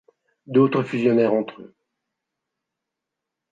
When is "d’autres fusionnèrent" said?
0.47-1.35